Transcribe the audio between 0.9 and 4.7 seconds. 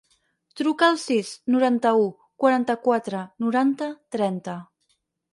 al sis, noranta-u, quaranta-quatre, noranta, trenta.